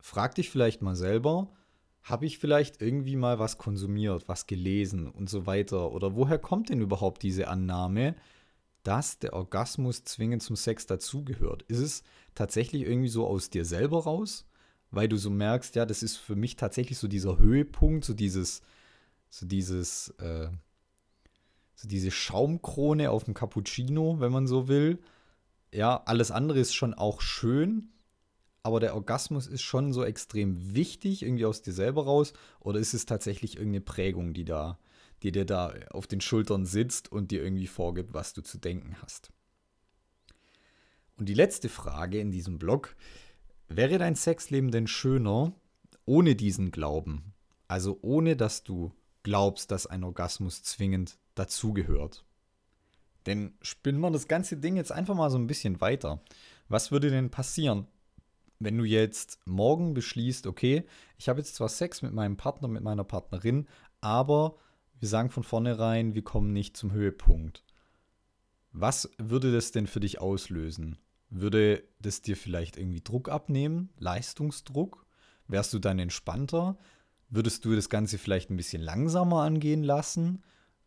frag 0.00 0.34
dich 0.34 0.50
vielleicht 0.50 0.82
mal 0.82 0.96
selber, 0.96 1.50
habe 2.06 2.24
ich 2.24 2.38
vielleicht 2.38 2.80
irgendwie 2.80 3.16
mal 3.16 3.40
was 3.40 3.58
konsumiert, 3.58 4.28
was 4.28 4.46
gelesen 4.46 5.08
und 5.08 5.28
so 5.28 5.44
weiter? 5.44 5.90
Oder 5.90 6.14
woher 6.14 6.38
kommt 6.38 6.68
denn 6.68 6.80
überhaupt 6.80 7.24
diese 7.24 7.48
Annahme, 7.48 8.14
dass 8.84 9.18
der 9.18 9.32
Orgasmus 9.32 10.04
zwingend 10.04 10.40
zum 10.40 10.54
Sex 10.54 10.86
dazugehört? 10.86 11.64
Ist 11.64 11.80
es 11.80 12.04
tatsächlich 12.36 12.82
irgendwie 12.82 13.08
so 13.08 13.26
aus 13.26 13.50
dir 13.50 13.64
selber 13.64 14.04
raus? 14.04 14.46
Weil 14.92 15.08
du 15.08 15.16
so 15.16 15.30
merkst, 15.30 15.74
ja, 15.74 15.84
das 15.84 16.04
ist 16.04 16.16
für 16.16 16.36
mich 16.36 16.54
tatsächlich 16.54 16.96
so 16.96 17.08
dieser 17.08 17.40
Höhepunkt, 17.40 18.04
so 18.04 18.14
dieses, 18.14 18.62
so 19.28 19.44
dieses, 19.44 20.10
äh, 20.20 20.48
so 21.74 21.88
diese 21.88 22.12
Schaumkrone 22.12 23.10
auf 23.10 23.24
dem 23.24 23.34
Cappuccino, 23.34 24.20
wenn 24.20 24.30
man 24.30 24.46
so 24.46 24.68
will. 24.68 25.00
Ja, 25.74 26.04
alles 26.06 26.30
andere 26.30 26.60
ist 26.60 26.72
schon 26.72 26.94
auch 26.94 27.20
schön, 27.20 27.88
aber 28.66 28.80
der 28.80 28.96
Orgasmus 28.96 29.46
ist 29.46 29.62
schon 29.62 29.92
so 29.92 30.02
extrem 30.02 30.74
wichtig, 30.74 31.22
irgendwie 31.22 31.44
aus 31.44 31.62
dir 31.62 31.72
selber 31.72 32.04
raus? 32.04 32.32
Oder 32.58 32.80
ist 32.80 32.94
es 32.94 33.06
tatsächlich 33.06 33.58
irgendeine 33.58 33.82
Prägung, 33.82 34.34
die 34.34 34.44
da, 34.44 34.80
die 35.22 35.30
dir 35.30 35.44
da 35.44 35.72
auf 35.90 36.08
den 36.08 36.20
Schultern 36.20 36.66
sitzt 36.66 37.12
und 37.12 37.30
dir 37.30 37.44
irgendwie 37.44 37.68
vorgibt, 37.68 38.12
was 38.12 38.32
du 38.32 38.42
zu 38.42 38.58
denken 38.58 38.96
hast? 39.00 39.30
Und 41.16 41.28
die 41.28 41.34
letzte 41.34 41.68
Frage 41.68 42.18
in 42.18 42.32
diesem 42.32 42.58
Blog: 42.58 42.96
Wäre 43.68 43.98
dein 43.98 44.16
Sexleben 44.16 44.72
denn 44.72 44.88
schöner 44.88 45.52
ohne 46.04 46.34
diesen 46.34 46.72
Glauben? 46.72 47.34
Also 47.68 48.00
ohne, 48.02 48.34
dass 48.34 48.64
du 48.64 48.92
glaubst, 49.22 49.70
dass 49.70 49.86
ein 49.86 50.02
Orgasmus 50.02 50.64
zwingend 50.64 51.18
dazugehört. 51.36 52.24
Denn 53.26 53.54
spinnen 53.62 54.00
wir 54.00 54.10
das 54.10 54.26
ganze 54.26 54.56
Ding 54.56 54.74
jetzt 54.74 54.90
einfach 54.90 55.14
mal 55.14 55.30
so 55.30 55.38
ein 55.38 55.46
bisschen 55.46 55.80
weiter. 55.80 56.20
Was 56.68 56.90
würde 56.90 57.10
denn 57.10 57.30
passieren, 57.30 57.86
wenn 58.58 58.78
du 58.78 58.84
jetzt 58.84 59.38
morgen 59.44 59.94
beschließt, 59.94 60.46
okay, 60.46 60.84
ich 61.18 61.28
habe 61.28 61.40
jetzt 61.40 61.54
zwar 61.54 61.68
Sex 61.68 62.02
mit 62.02 62.12
meinem 62.12 62.36
Partner, 62.36 62.68
mit 62.68 62.82
meiner 62.82 63.04
Partnerin, 63.04 63.66
aber 64.00 64.56
wir 64.98 65.08
sagen 65.08 65.30
von 65.30 65.42
vornherein, 65.42 66.14
wir 66.14 66.22
kommen 66.22 66.52
nicht 66.52 66.76
zum 66.76 66.92
Höhepunkt. 66.92 67.64
Was 68.72 69.10
würde 69.18 69.52
das 69.52 69.72
denn 69.72 69.86
für 69.86 70.00
dich 70.00 70.20
auslösen? 70.20 70.98
Würde 71.28 71.84
das 72.00 72.22
dir 72.22 72.36
vielleicht 72.36 72.76
irgendwie 72.76 73.02
Druck 73.02 73.28
abnehmen, 73.28 73.90
Leistungsdruck? 73.98 75.06
Wärst 75.48 75.72
du 75.72 75.78
dann 75.78 75.98
entspannter? 75.98 76.78
Würdest 77.28 77.64
du 77.64 77.74
das 77.74 77.88
Ganze 77.88 78.18
vielleicht 78.18 78.50
ein 78.50 78.56
bisschen 78.56 78.82
langsamer 78.82 79.42
angehen 79.42 79.82
lassen? 79.82 80.42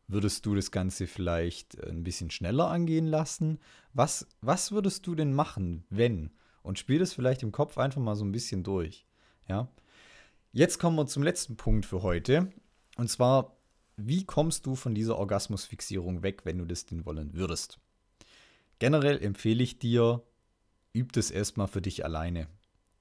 Würdest 0.07 0.45
du 0.45 0.55
das 0.55 0.71
Ganze 0.71 1.05
vielleicht 1.05 1.79
ein 1.83 2.03
bisschen 2.03 2.31
schneller 2.31 2.69
angehen 2.69 3.05
lassen? 3.05 3.59
Was, 3.93 4.27
was 4.41 4.71
würdest 4.71 5.05
du 5.05 5.13
denn 5.13 5.33
machen, 5.33 5.83
wenn? 5.89 6.31
Und 6.61 6.79
spiel 6.79 6.99
das 6.99 7.13
vielleicht 7.13 7.43
im 7.43 7.51
Kopf 7.51 7.77
einfach 7.77 8.01
mal 8.01 8.15
so 8.15 8.25
ein 8.25 8.31
bisschen 8.31 8.63
durch. 8.63 9.05
Ja. 9.47 9.69
Jetzt 10.51 10.79
kommen 10.79 10.95
wir 10.95 11.07
zum 11.07 11.23
letzten 11.23 11.57
Punkt 11.57 11.85
für 11.85 12.01
heute. 12.01 12.51
Und 12.97 13.09
zwar, 13.09 13.57
wie 13.97 14.25
kommst 14.25 14.65
du 14.65 14.75
von 14.75 14.95
dieser 14.95 15.17
Orgasmusfixierung 15.17 16.23
weg, 16.23 16.45
wenn 16.45 16.57
du 16.57 16.65
das 16.65 16.85
denn 16.85 17.05
wollen 17.05 17.33
würdest? 17.33 17.79
Generell 18.79 19.21
empfehle 19.21 19.63
ich 19.63 19.79
dir, 19.79 20.23
üb 20.95 21.11
das 21.13 21.31
erstmal 21.31 21.67
für 21.67 21.81
dich 21.81 22.03
alleine 22.05 22.47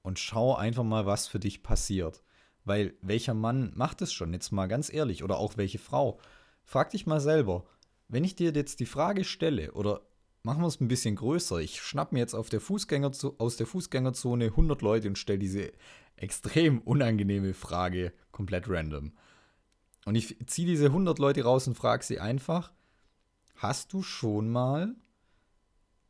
und 0.01 0.19
schau 0.19 0.55
einfach 0.55 0.83
mal, 0.83 1.05
was 1.05 1.27
für 1.27 1.39
dich 1.39 1.63
passiert. 1.63 2.23
Weil 2.65 2.93
welcher 3.01 3.33
Mann 3.33 3.71
macht 3.75 4.01
es 4.01 4.11
schon, 4.11 4.33
jetzt 4.33 4.51
mal 4.51 4.67
ganz 4.67 4.91
ehrlich, 4.91 5.23
oder 5.23 5.37
auch 5.37 5.57
welche 5.57 5.79
Frau? 5.79 6.19
Frag 6.63 6.91
dich 6.91 7.05
mal 7.07 7.21
selber, 7.21 7.65
wenn 8.09 8.23
ich 8.23 8.35
dir 8.35 8.51
jetzt 8.51 8.79
die 8.79 8.85
Frage 8.85 9.23
stelle, 9.23 9.71
oder 9.71 10.01
machen 10.43 10.61
wir 10.61 10.67
es 10.67 10.79
ein 10.79 10.87
bisschen 10.87 11.15
größer, 11.15 11.57
ich 11.57 11.81
schnapp 11.81 12.11
mir 12.11 12.19
jetzt 12.19 12.33
auf 12.33 12.49
der 12.49 12.61
aus 12.61 13.57
der 13.57 13.67
Fußgängerzone 13.67 14.45
100 14.45 14.81
Leute 14.81 15.07
und 15.07 15.17
stelle 15.17 15.39
diese 15.39 15.71
extrem 16.15 16.79
unangenehme 16.79 17.53
Frage 17.53 18.13
komplett 18.31 18.69
random. 18.69 19.13
Und 20.05 20.15
ich 20.15 20.37
ziehe 20.47 20.67
diese 20.67 20.87
100 20.87 21.19
Leute 21.19 21.43
raus 21.43 21.67
und 21.67 21.75
frage 21.75 22.03
sie 22.03 22.19
einfach, 22.19 22.73
hast 23.55 23.93
du 23.93 24.01
schon 24.01 24.49
mal 24.49 24.95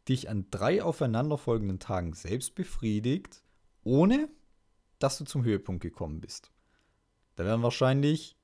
dich 0.07 0.29
an 0.29 0.47
drei 0.51 0.83
aufeinanderfolgenden 0.83 1.79
Tagen 1.79 2.13
selbst 2.13 2.55
befriedigt, 2.55 3.43
ohne 3.83 4.29
dass 4.99 5.17
du 5.17 5.25
zum 5.25 5.43
Höhepunkt 5.43 5.81
gekommen 5.81 6.21
bist. 6.21 6.51
Da 7.35 7.45
werden 7.45 7.63
wahrscheinlich 7.63 8.35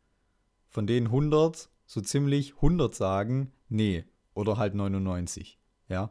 von 0.67 0.87
den 0.87 1.05
100 1.05 1.69
so 1.85 2.01
ziemlich 2.01 2.55
100 2.55 2.95
sagen, 2.95 3.51
nee, 3.69 4.05
oder 4.33 4.57
halt 4.57 4.75
99, 4.75 5.59
ja. 5.89 6.09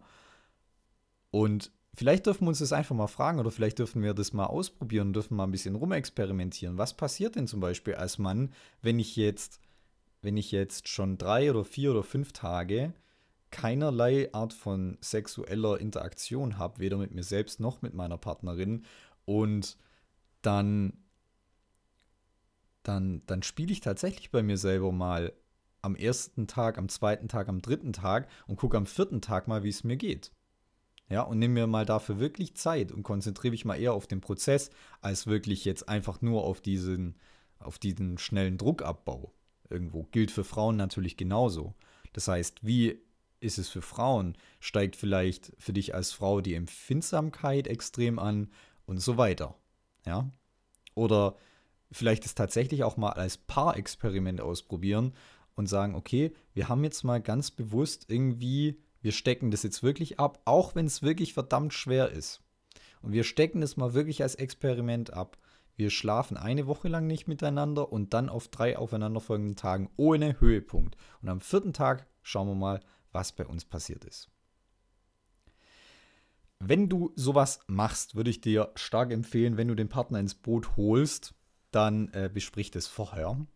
Und 1.30 1.72
vielleicht 1.94 2.26
dürfen 2.26 2.44
wir 2.44 2.48
uns 2.50 2.60
das 2.60 2.72
einfach 2.72 2.94
mal 2.94 3.06
fragen 3.06 3.38
oder 3.38 3.50
vielleicht 3.50 3.78
dürfen 3.78 4.02
wir 4.02 4.14
das 4.14 4.32
mal 4.32 4.46
ausprobieren, 4.46 5.12
dürfen 5.12 5.36
mal 5.36 5.44
ein 5.44 5.52
bisschen 5.52 5.74
rumexperimentieren. 5.74 6.78
Was 6.78 6.94
passiert 6.94 7.36
denn 7.36 7.46
zum 7.46 7.60
Beispiel 7.60 7.94
als 7.94 8.18
Mann, 8.18 8.52
wenn 8.82 8.98
ich 8.98 9.16
jetzt, 9.16 9.60
wenn 10.22 10.36
ich 10.36 10.52
jetzt 10.52 10.88
schon 10.88 11.18
drei 11.18 11.50
oder 11.50 11.64
vier 11.64 11.90
oder 11.90 12.02
fünf 12.02 12.32
Tage 12.32 12.94
keinerlei 13.50 14.32
Art 14.32 14.52
von 14.52 14.98
sexueller 15.00 15.80
Interaktion 15.80 16.58
habe, 16.58 16.80
weder 16.80 16.96
mit 16.96 17.12
mir 17.12 17.22
selbst 17.22 17.60
noch 17.60 17.82
mit 17.82 17.94
meiner 17.94 18.18
Partnerin 18.18 18.84
und 19.26 19.76
dann, 20.42 21.04
dann, 22.82 23.22
dann 23.26 23.42
spiele 23.42 23.72
ich 23.72 23.80
tatsächlich 23.80 24.30
bei 24.30 24.42
mir 24.42 24.58
selber 24.58 24.90
mal 24.90 25.32
am 25.84 25.96
ersten 25.96 26.46
Tag, 26.46 26.78
am 26.78 26.88
zweiten 26.88 27.28
Tag, 27.28 27.48
am 27.48 27.60
dritten 27.60 27.92
Tag 27.92 28.28
und 28.46 28.56
gucke 28.56 28.76
am 28.76 28.86
vierten 28.86 29.20
Tag 29.20 29.48
mal, 29.48 29.62
wie 29.62 29.68
es 29.68 29.84
mir 29.84 29.96
geht. 29.96 30.32
Ja, 31.10 31.22
und 31.22 31.38
nehme 31.38 31.54
mir 31.54 31.66
mal 31.66 31.84
dafür 31.84 32.18
wirklich 32.18 32.56
Zeit 32.56 32.90
und 32.90 33.02
konzentriere 33.02 33.52
mich 33.52 33.66
mal 33.66 33.76
eher 33.76 33.92
auf 33.92 34.06
den 34.06 34.22
Prozess, 34.22 34.70
als 35.02 35.26
wirklich 35.26 35.64
jetzt 35.66 35.88
einfach 35.88 36.22
nur 36.22 36.44
auf 36.44 36.62
diesen, 36.62 37.16
auf 37.58 37.78
diesen 37.78 38.16
schnellen 38.16 38.56
Druckabbau. 38.56 39.32
Irgendwo 39.68 40.04
gilt 40.04 40.30
für 40.30 40.44
Frauen 40.44 40.76
natürlich 40.76 41.18
genauso. 41.18 41.74
Das 42.14 42.28
heißt, 42.28 42.64
wie 42.64 43.00
ist 43.40 43.58
es 43.58 43.68
für 43.68 43.82
Frauen? 43.82 44.36
Steigt 44.60 44.96
vielleicht 44.96 45.52
für 45.58 45.74
dich 45.74 45.94
als 45.94 46.12
Frau 46.12 46.40
die 46.40 46.54
Empfindsamkeit 46.54 47.66
extrem 47.66 48.18
an 48.18 48.50
und 48.86 48.98
so 48.98 49.18
weiter. 49.18 49.56
Ja? 50.06 50.30
Oder 50.94 51.36
vielleicht 51.92 52.24
es 52.24 52.34
tatsächlich 52.34 52.82
auch 52.82 52.96
mal 52.96 53.12
als 53.12 53.36
Paarexperiment 53.36 54.40
ausprobieren 54.40 55.12
und 55.54 55.66
sagen, 55.68 55.94
okay, 55.94 56.32
wir 56.52 56.68
haben 56.68 56.84
jetzt 56.84 57.04
mal 57.04 57.20
ganz 57.20 57.50
bewusst 57.50 58.06
irgendwie, 58.08 58.80
wir 59.00 59.12
stecken 59.12 59.50
das 59.50 59.62
jetzt 59.62 59.82
wirklich 59.82 60.18
ab, 60.18 60.40
auch 60.44 60.74
wenn 60.74 60.86
es 60.86 61.02
wirklich 61.02 61.34
verdammt 61.34 61.72
schwer 61.72 62.10
ist. 62.10 62.42
Und 63.02 63.12
wir 63.12 63.24
stecken 63.24 63.60
das 63.60 63.76
mal 63.76 63.94
wirklich 63.94 64.22
als 64.22 64.34
Experiment 64.34 65.12
ab. 65.12 65.38
Wir 65.76 65.90
schlafen 65.90 66.36
eine 66.36 66.66
Woche 66.66 66.88
lang 66.88 67.06
nicht 67.06 67.28
miteinander 67.28 67.92
und 67.92 68.14
dann 68.14 68.28
auf 68.28 68.48
drei 68.48 68.78
aufeinanderfolgenden 68.78 69.56
Tagen 69.56 69.90
ohne 69.96 70.40
Höhepunkt. 70.40 70.96
Und 71.20 71.28
am 71.28 71.40
vierten 71.40 71.72
Tag 71.72 72.06
schauen 72.22 72.48
wir 72.48 72.54
mal, 72.54 72.80
was 73.12 73.32
bei 73.32 73.46
uns 73.46 73.64
passiert 73.64 74.04
ist. 74.04 74.30
Wenn 76.60 76.88
du 76.88 77.12
sowas 77.14 77.60
machst, 77.66 78.14
würde 78.14 78.30
ich 78.30 78.40
dir 78.40 78.72
stark 78.74 79.12
empfehlen, 79.12 79.56
wenn 79.56 79.68
du 79.68 79.74
den 79.74 79.88
Partner 79.88 80.18
ins 80.18 80.34
Boot 80.34 80.76
holst, 80.76 81.34
dann 81.72 82.08
äh, 82.14 82.30
besprich 82.32 82.70
das 82.70 82.86
vorher 82.86 83.46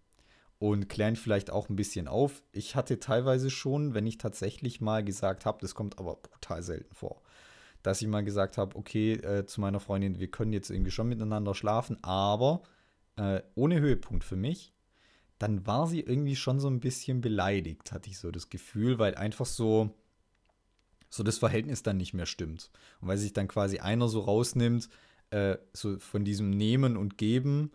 und 0.58 0.88
klären 0.88 1.16
vielleicht 1.16 1.50
auch 1.50 1.68
ein 1.68 1.76
bisschen 1.76 2.08
auf. 2.08 2.42
Ich 2.52 2.74
hatte 2.74 2.98
teilweise 2.98 3.50
schon, 3.50 3.94
wenn 3.94 4.06
ich 4.06 4.18
tatsächlich 4.18 4.80
mal 4.80 5.04
gesagt 5.04 5.46
habe, 5.46 5.58
das 5.60 5.74
kommt 5.74 5.98
aber 5.98 6.16
brutal 6.16 6.62
selten 6.62 6.94
vor, 6.94 7.22
dass 7.82 8.02
ich 8.02 8.08
mal 8.08 8.24
gesagt 8.24 8.58
habe, 8.58 8.76
okay, 8.76 9.12
äh, 9.12 9.46
zu 9.46 9.60
meiner 9.60 9.80
Freundin, 9.80 10.18
wir 10.18 10.30
können 10.30 10.52
jetzt 10.52 10.70
irgendwie 10.70 10.90
schon 10.90 11.08
miteinander 11.08 11.54
schlafen, 11.54 12.02
aber 12.02 12.62
äh, 13.16 13.42
ohne 13.54 13.80
Höhepunkt 13.80 14.24
für 14.24 14.36
mich. 14.36 14.72
Dann 15.38 15.66
war 15.68 15.86
sie 15.86 16.00
irgendwie 16.00 16.34
schon 16.34 16.58
so 16.58 16.68
ein 16.68 16.80
bisschen 16.80 17.20
beleidigt, 17.20 17.92
hatte 17.92 18.10
ich 18.10 18.18
so 18.18 18.32
das 18.32 18.50
Gefühl, 18.50 18.98
weil 18.98 19.14
einfach 19.14 19.46
so, 19.46 19.94
so 21.08 21.22
das 21.22 21.38
Verhältnis 21.38 21.84
dann 21.84 21.96
nicht 21.96 22.12
mehr 22.12 22.26
stimmt. 22.26 22.72
Und 23.00 23.06
weil 23.06 23.18
sich 23.18 23.32
dann 23.32 23.46
quasi 23.46 23.78
einer 23.78 24.08
so 24.08 24.18
rausnimmt, 24.18 24.88
äh, 25.30 25.56
so 25.72 26.00
von 26.00 26.24
diesem 26.24 26.50
Nehmen 26.50 26.96
und 26.96 27.18
Geben 27.18 27.70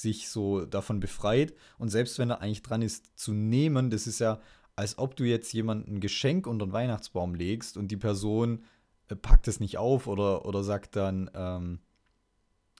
sich 0.00 0.28
so 0.28 0.64
davon 0.66 1.00
befreit. 1.00 1.54
Und 1.78 1.88
selbst 1.88 2.18
wenn 2.18 2.30
er 2.30 2.40
eigentlich 2.40 2.62
dran 2.62 2.82
ist 2.82 3.18
zu 3.18 3.32
nehmen, 3.32 3.90
das 3.90 4.06
ist 4.06 4.18
ja, 4.18 4.40
als 4.76 4.98
ob 4.98 5.14
du 5.16 5.24
jetzt 5.24 5.52
jemandem 5.52 5.96
ein 5.96 6.00
Geschenk 6.00 6.46
unter 6.46 6.66
den 6.66 6.72
Weihnachtsbaum 6.72 7.34
legst 7.34 7.76
und 7.76 7.88
die 7.88 7.96
Person 7.96 8.64
äh, 9.08 9.14
packt 9.14 9.46
es 9.46 9.60
nicht 9.60 9.78
auf 9.78 10.06
oder, 10.06 10.46
oder 10.46 10.64
sagt 10.64 10.96
dann, 10.96 11.30
ähm, 11.34 11.78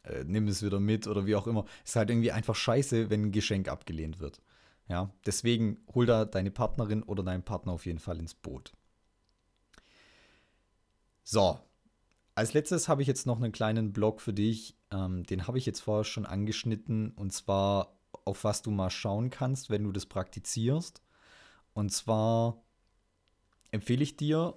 äh, 0.03 0.25
nimm 0.25 0.49
es 0.49 0.63
wieder 0.63 0.81
mit 0.81 1.07
oder 1.07 1.25
wie 1.25 1.37
auch 1.37 1.47
immer. 1.47 1.65
Ist 1.85 1.97
halt 1.97 2.11
irgendwie 2.11 2.33
einfach 2.33 2.57
scheiße, 2.57 3.11
wenn 3.11 3.27
ein 3.27 3.33
Geschenk 3.33 3.69
abgelehnt 3.69 4.19
wird. 4.19 4.43
Ja, 4.89 5.11
deswegen 5.25 5.79
hol 5.95 6.07
da 6.07 6.25
deine 6.25 6.51
Partnerin 6.51 7.03
oder 7.05 7.23
deinen 7.23 7.45
Partner 7.45 7.73
auf 7.73 7.87
jeden 7.87 8.01
Fall 8.01 8.19
ins 8.19 8.35
Boot. 8.35 8.73
So, 11.23 11.59
als 12.35 12.53
letztes 12.53 12.89
habe 12.89 13.03
ich 13.03 13.09
jetzt 13.09 13.25
noch 13.25 13.41
einen 13.41 13.53
kleinen 13.53 13.93
Blog 13.93 14.21
für 14.21 14.35
dich. 14.35 14.77
Ähm, 14.95 15.25
den 15.25 15.47
habe 15.47 15.59
ich 15.59 15.67
jetzt 15.67 15.81
vorher 15.81 16.05
schon 16.05 16.25
angeschnitten 16.25 17.11
und 17.11 17.33
zwar 17.33 17.99
auf 18.25 18.45
was 18.45 18.63
du 18.63 18.71
mal 18.71 18.91
schauen 18.91 19.29
kannst, 19.29 19.69
wenn 19.69 19.85
du 19.85 19.93
das 19.93 20.07
praktizierst. 20.07 21.03
Und 21.75 21.91
zwar 21.93 22.63
empfehle 23.73 24.05
ich 24.05 24.17
dir 24.17 24.57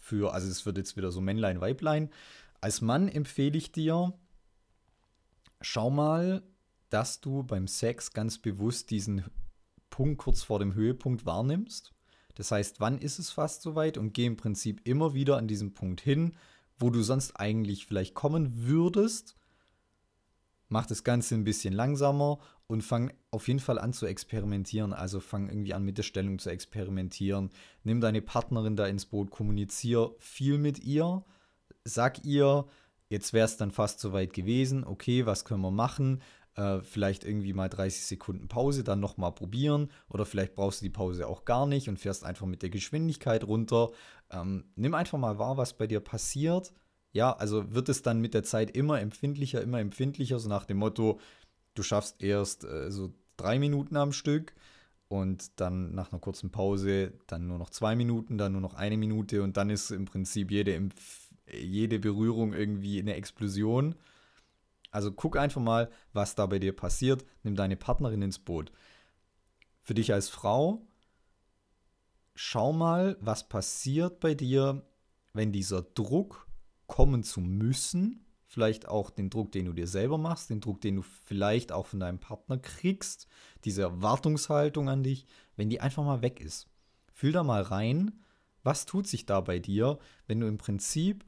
für, 0.00 0.32
also 0.32 0.48
es 0.48 0.64
wird 0.64 0.78
jetzt 0.78 0.96
wieder 0.96 1.12
so 1.12 1.20
Männlein, 1.20 1.60
Weiblein. 1.60 2.10
Als 2.60 2.80
Mann 2.80 3.08
empfehle 3.08 3.58
ich 3.58 3.72
dir, 3.72 4.14
schau 5.60 5.90
mal, 5.90 6.42
dass 6.88 7.20
du 7.20 7.42
beim 7.42 7.68
Sex 7.68 8.12
ganz 8.12 8.38
bewusst 8.38 8.90
diesen 8.90 9.24
Punkt 9.90 10.18
kurz 10.18 10.42
vor 10.42 10.58
dem 10.58 10.74
Höhepunkt 10.74 11.26
wahrnimmst. 11.26 11.92
Das 12.34 12.50
heißt, 12.50 12.80
wann 12.80 12.98
ist 12.98 13.18
es 13.18 13.30
fast 13.30 13.62
soweit 13.62 13.98
und 13.98 14.12
geh 14.12 14.26
im 14.26 14.36
Prinzip 14.36 14.80
immer 14.84 15.14
wieder 15.14 15.36
an 15.36 15.46
diesen 15.46 15.74
Punkt 15.74 16.00
hin, 16.00 16.34
wo 16.78 16.90
du 16.90 17.02
sonst 17.02 17.38
eigentlich 17.38 17.86
vielleicht 17.86 18.14
kommen 18.14 18.66
würdest. 18.66 19.36
Mach 20.68 20.86
das 20.86 21.04
Ganze 21.04 21.34
ein 21.34 21.44
bisschen 21.44 21.74
langsamer 21.74 22.38
und 22.66 22.82
fang 22.82 23.12
auf 23.30 23.48
jeden 23.48 23.60
Fall 23.60 23.78
an 23.78 23.92
zu 23.92 24.06
experimentieren. 24.06 24.92
Also 24.92 25.20
fang 25.20 25.48
irgendwie 25.48 25.74
an 25.74 25.84
mit 25.84 25.98
der 25.98 26.02
Stellung 26.02 26.38
zu 26.38 26.50
experimentieren. 26.50 27.50
Nimm 27.82 28.00
deine 28.00 28.22
Partnerin 28.22 28.76
da 28.76 28.86
ins 28.86 29.06
Boot, 29.06 29.30
kommunizier 29.30 30.14
viel 30.18 30.58
mit 30.58 30.82
ihr. 30.82 31.24
Sag 31.84 32.24
ihr, 32.24 32.66
jetzt 33.08 33.32
wäre 33.32 33.44
es 33.44 33.56
dann 33.56 33.70
fast 33.70 34.00
soweit 34.00 34.32
gewesen. 34.32 34.84
Okay, 34.84 35.26
was 35.26 35.44
können 35.44 35.60
wir 35.60 35.70
machen? 35.70 36.22
Äh, 36.56 36.80
vielleicht 36.82 37.24
irgendwie 37.24 37.52
mal 37.52 37.68
30 37.68 38.06
Sekunden 38.06 38.48
Pause, 38.48 38.84
dann 38.84 39.00
nochmal 39.00 39.32
probieren. 39.32 39.90
Oder 40.08 40.24
vielleicht 40.24 40.54
brauchst 40.54 40.80
du 40.80 40.84
die 40.84 40.90
Pause 40.90 41.26
auch 41.26 41.44
gar 41.44 41.66
nicht 41.66 41.88
und 41.88 41.98
fährst 41.98 42.24
einfach 42.24 42.46
mit 42.46 42.62
der 42.62 42.70
Geschwindigkeit 42.70 43.44
runter. 43.44 43.90
Ähm, 44.30 44.64
nimm 44.76 44.94
einfach 44.94 45.18
mal 45.18 45.38
wahr, 45.38 45.56
was 45.56 45.76
bei 45.76 45.86
dir 45.86 46.00
passiert. 46.00 46.72
Ja, 47.14 47.32
also 47.32 47.72
wird 47.72 47.88
es 47.88 48.02
dann 48.02 48.20
mit 48.20 48.34
der 48.34 48.42
Zeit 48.42 48.76
immer 48.76 49.00
empfindlicher, 49.00 49.62
immer 49.62 49.78
empfindlicher, 49.78 50.40
so 50.40 50.48
nach 50.48 50.66
dem 50.66 50.78
Motto, 50.78 51.20
du 51.74 51.84
schaffst 51.84 52.20
erst 52.20 52.64
äh, 52.64 52.90
so 52.90 53.14
drei 53.36 53.60
Minuten 53.60 53.96
am 53.96 54.12
Stück 54.12 54.52
und 55.06 55.60
dann 55.60 55.94
nach 55.94 56.10
einer 56.10 56.20
kurzen 56.20 56.50
Pause 56.50 57.12
dann 57.28 57.46
nur 57.46 57.58
noch 57.58 57.70
zwei 57.70 57.94
Minuten, 57.94 58.36
dann 58.36 58.50
nur 58.50 58.60
noch 58.60 58.74
eine 58.74 58.96
Minute 58.96 59.44
und 59.44 59.56
dann 59.56 59.70
ist 59.70 59.92
im 59.92 60.06
Prinzip 60.06 60.50
jede, 60.50 60.88
jede 61.52 62.00
Berührung 62.00 62.52
irgendwie 62.52 62.98
eine 62.98 63.14
Explosion. 63.14 63.94
Also 64.90 65.12
guck 65.12 65.36
einfach 65.36 65.60
mal, 65.60 65.92
was 66.12 66.34
da 66.34 66.46
bei 66.46 66.58
dir 66.58 66.74
passiert. 66.74 67.24
Nimm 67.44 67.54
deine 67.54 67.76
Partnerin 67.76 68.22
ins 68.22 68.40
Boot. 68.40 68.72
Für 69.82 69.94
dich 69.94 70.12
als 70.12 70.28
Frau, 70.28 70.84
schau 72.34 72.72
mal, 72.72 73.16
was 73.20 73.48
passiert 73.48 74.18
bei 74.18 74.34
dir, 74.34 74.82
wenn 75.32 75.52
dieser 75.52 75.82
Druck 75.82 76.43
kommen 76.86 77.22
zu 77.22 77.40
müssen, 77.40 78.24
vielleicht 78.46 78.88
auch 78.88 79.10
den 79.10 79.30
Druck, 79.30 79.52
den 79.52 79.66
du 79.66 79.72
dir 79.72 79.88
selber 79.88 80.18
machst, 80.18 80.50
den 80.50 80.60
Druck, 80.60 80.80
den 80.80 80.96
du 80.96 81.02
vielleicht 81.02 81.72
auch 81.72 81.86
von 81.86 82.00
deinem 82.00 82.18
Partner 82.18 82.58
kriegst, 82.58 83.26
diese 83.64 83.82
Erwartungshaltung 83.82 84.88
an 84.88 85.02
dich, 85.02 85.26
wenn 85.56 85.70
die 85.70 85.80
einfach 85.80 86.04
mal 86.04 86.22
weg 86.22 86.40
ist. 86.40 86.68
Fühl 87.12 87.32
da 87.32 87.42
mal 87.42 87.62
rein, 87.62 88.20
was 88.62 88.86
tut 88.86 89.06
sich 89.06 89.26
da 89.26 89.40
bei 89.40 89.58
dir, 89.58 89.98
wenn 90.26 90.40
du 90.40 90.46
im 90.46 90.58
Prinzip 90.58 91.24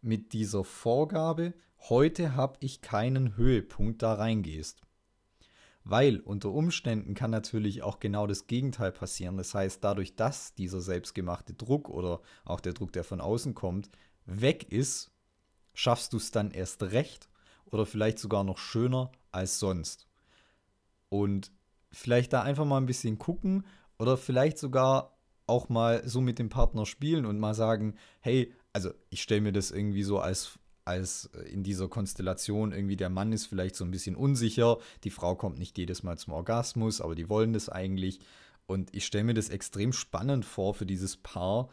mit 0.00 0.32
dieser 0.32 0.64
Vorgabe, 0.64 1.54
heute 1.88 2.36
habe 2.36 2.56
ich 2.60 2.80
keinen 2.80 3.36
Höhepunkt 3.36 4.02
da 4.02 4.14
reingehst. 4.14 4.80
Weil 5.84 6.20
unter 6.20 6.50
Umständen 6.50 7.14
kann 7.14 7.30
natürlich 7.30 7.82
auch 7.82 8.00
genau 8.00 8.26
das 8.26 8.46
Gegenteil 8.46 8.90
passieren. 8.90 9.36
Das 9.36 9.54
heißt, 9.54 9.84
dadurch, 9.84 10.16
dass 10.16 10.54
dieser 10.54 10.80
selbstgemachte 10.80 11.52
Druck 11.52 11.90
oder 11.90 12.20
auch 12.44 12.60
der 12.60 12.72
Druck, 12.72 12.92
der 12.92 13.04
von 13.04 13.20
außen 13.20 13.54
kommt, 13.54 13.90
weg 14.26 14.70
ist, 14.72 15.10
schaffst 15.74 16.12
du 16.12 16.16
es 16.16 16.30
dann 16.30 16.50
erst 16.50 16.82
recht 16.82 17.28
oder 17.66 17.86
vielleicht 17.86 18.18
sogar 18.18 18.44
noch 18.44 18.58
schöner 18.58 19.10
als 19.32 19.58
sonst. 19.58 20.06
Und 21.08 21.52
vielleicht 21.90 22.32
da 22.32 22.42
einfach 22.42 22.64
mal 22.64 22.78
ein 22.78 22.86
bisschen 22.86 23.18
gucken 23.18 23.66
oder 23.98 24.16
vielleicht 24.16 24.58
sogar 24.58 25.16
auch 25.46 25.68
mal 25.68 26.06
so 26.08 26.20
mit 26.20 26.38
dem 26.38 26.48
Partner 26.48 26.86
spielen 26.86 27.26
und 27.26 27.38
mal 27.38 27.54
sagen, 27.54 27.96
hey, 28.20 28.52
also 28.72 28.90
ich 29.10 29.22
stelle 29.22 29.42
mir 29.42 29.52
das 29.52 29.70
irgendwie 29.70 30.02
so 30.02 30.18
als 30.18 30.58
als 30.86 31.30
in 31.50 31.62
dieser 31.62 31.88
Konstellation 31.88 32.72
irgendwie 32.72 32.96
der 32.96 33.08
Mann 33.08 33.32
ist 33.32 33.46
vielleicht 33.46 33.74
so 33.74 33.84
ein 33.84 33.90
bisschen 33.90 34.16
unsicher, 34.16 34.78
die 35.02 35.10
Frau 35.10 35.34
kommt 35.34 35.58
nicht 35.58 35.78
jedes 35.78 36.02
Mal 36.02 36.18
zum 36.18 36.34
Orgasmus, 36.34 37.00
aber 37.00 37.14
die 37.14 37.30
wollen 37.30 37.54
das 37.54 37.68
eigentlich. 37.70 38.20
Und 38.66 38.94
ich 38.94 39.06
stelle 39.06 39.24
mir 39.24 39.34
das 39.34 39.48
extrem 39.48 39.92
spannend 39.92 40.44
vor 40.44 40.74
für 40.74 40.86
dieses 40.86 41.16
Paar, 41.16 41.70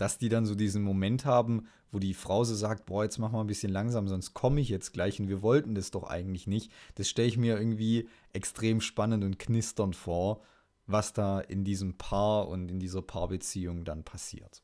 dass 0.00 0.16
die 0.16 0.30
dann 0.30 0.46
so 0.46 0.54
diesen 0.54 0.82
Moment 0.82 1.26
haben, 1.26 1.68
wo 1.92 1.98
die 1.98 2.14
Frau 2.14 2.44
so 2.44 2.54
sagt, 2.54 2.86
boah, 2.86 3.04
jetzt 3.04 3.18
mach 3.18 3.32
mal 3.32 3.42
ein 3.42 3.46
bisschen 3.46 3.70
langsam, 3.70 4.08
sonst 4.08 4.32
komme 4.32 4.60
ich 4.60 4.70
jetzt 4.70 4.92
gleich 4.92 5.20
und 5.20 5.28
wir 5.28 5.42
wollten 5.42 5.74
das 5.74 5.90
doch 5.90 6.04
eigentlich 6.04 6.46
nicht. 6.46 6.72
Das 6.94 7.08
stelle 7.08 7.28
ich 7.28 7.36
mir 7.36 7.58
irgendwie 7.58 8.08
extrem 8.32 8.80
spannend 8.80 9.24
und 9.24 9.38
knisternd 9.38 9.96
vor, 9.96 10.42
was 10.86 11.12
da 11.12 11.40
in 11.40 11.64
diesem 11.64 11.98
Paar 11.98 12.48
und 12.48 12.70
in 12.70 12.78
dieser 12.80 13.02
Paarbeziehung 13.02 13.84
dann 13.84 14.02
passiert. 14.02 14.62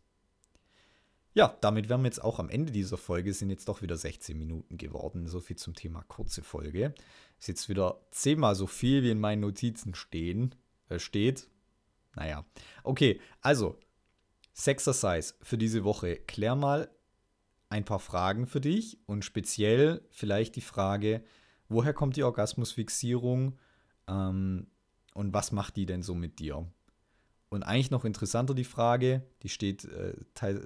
Ja, 1.35 1.55
damit 1.61 1.91
wären 1.91 2.01
wir 2.01 2.07
jetzt 2.07 2.25
auch 2.25 2.39
am 2.39 2.49
Ende 2.49 2.73
dieser 2.73 2.97
Folge, 2.97 3.35
sind 3.35 3.51
jetzt 3.51 3.69
doch 3.69 3.83
wieder 3.83 3.99
16 3.99 4.39
Minuten 4.39 4.79
geworden. 4.79 5.27
So 5.27 5.41
viel 5.41 5.57
zum 5.57 5.75
Thema 5.75 6.03
kurze 6.05 6.43
Folge. 6.43 6.95
Ist 7.39 7.49
jetzt 7.49 7.69
wieder 7.69 8.01
zehnmal 8.11 8.55
so 8.55 8.67
viel, 8.67 9.03
wie 9.03 9.11
in 9.11 9.21
meinen 9.21 9.41
Notizen 9.41 9.95
stehen, 9.95 10.55
äh, 10.89 10.99
steht. 10.99 11.47
Naja, 12.15 12.47
okay, 12.85 13.21
also 13.43 13.77
Sexercise 14.57 15.35
für 15.43 15.59
diese 15.59 15.85
Woche. 15.85 16.17
Klär 16.17 16.55
mal 16.55 16.91
ein 17.69 17.85
paar 17.85 17.99
Fragen 17.99 18.47
für 18.47 18.61
dich 18.61 18.99
und 19.07 19.25
speziell 19.25 20.01
vielleicht 20.11 20.57
die 20.57 20.63
Frage, 20.63 21.23
woher 21.69 21.93
kommt 21.93 22.17
die 22.17 22.23
Orgasmusfixierung 22.23 23.59
ähm, 24.09 24.69
und 25.15 25.35
was 25.35 25.53
macht 25.53 25.77
die 25.77 25.85
denn 25.85 26.03
so 26.03 26.15
mit 26.15 26.39
dir? 26.39 26.67
Und 27.49 27.63
eigentlich 27.65 27.91
noch 27.91 28.05
interessanter 28.05 28.55
die 28.55 28.65
Frage, 28.65 29.23
die 29.43 29.49
steht 29.49 29.85
äh, 29.85 30.15